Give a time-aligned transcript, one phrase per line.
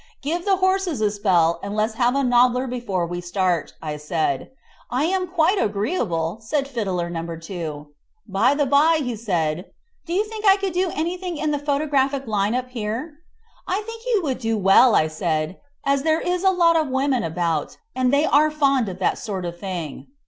[0.23, 4.49] "Give the horses a spell, and let's have a nobbler before we start," said
[4.89, 5.03] I.
[5.03, 7.37] "I am quite agreeable," said Fiddler No.
[7.37, 7.87] 2.
[8.27, 9.63] "By the bye," said he,
[10.07, 13.19] "do you think I could do any thing in the photographic line up here."
[13.67, 17.21] "I think you would do well," said I, "as there is a lot of women
[17.23, 20.07] about, and they are fond of that sort of thing."